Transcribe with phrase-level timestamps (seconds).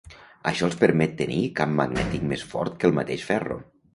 [0.51, 3.59] Això els permet tenir camp magnètic més fort que el mateix ferro.